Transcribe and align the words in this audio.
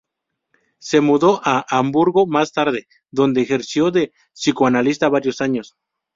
Se 0.79 0.99
mudó 0.99 1.41
a 1.43 1.63
Hamburgo 1.69 2.25
más 2.25 2.53
tarde, 2.53 2.87
donde 3.11 3.41
ejerció 3.43 3.91
de 3.91 4.13
psicoanalista 4.33 5.09
varios 5.09 5.41
años. 5.41 5.75